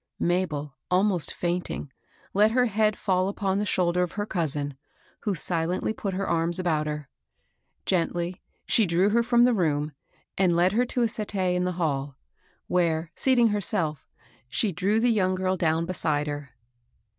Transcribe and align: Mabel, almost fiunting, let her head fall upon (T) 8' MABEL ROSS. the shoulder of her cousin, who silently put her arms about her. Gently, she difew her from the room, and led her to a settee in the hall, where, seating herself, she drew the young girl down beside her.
Mabel, 0.17 0.75
almost 0.89 1.29
fiunting, 1.31 1.89
let 2.33 2.49
her 2.53 2.65
head 2.65 2.97
fall 2.97 3.27
upon 3.27 3.33
(T) 3.33 3.49
8' 3.49 3.53
MABEL 3.53 3.59
ROSS. 3.59 3.61
the 3.67 3.71
shoulder 3.71 4.01
of 4.01 4.11
her 4.13 4.25
cousin, 4.25 4.77
who 5.19 5.35
silently 5.35 5.93
put 5.93 6.15
her 6.15 6.27
arms 6.27 6.57
about 6.57 6.87
her. 6.87 7.07
Gently, 7.85 8.41
she 8.65 8.87
difew 8.87 9.09
her 9.11 9.21
from 9.21 9.43
the 9.43 9.53
room, 9.53 9.91
and 10.39 10.55
led 10.55 10.71
her 10.71 10.87
to 10.87 11.03
a 11.03 11.07
settee 11.07 11.53
in 11.55 11.65
the 11.65 11.73
hall, 11.73 12.15
where, 12.65 13.11
seating 13.15 13.49
herself, 13.49 14.07
she 14.49 14.71
drew 14.71 14.99
the 14.99 15.11
young 15.11 15.35
girl 15.35 15.55
down 15.55 15.85
beside 15.85 16.25
her. 16.25 16.49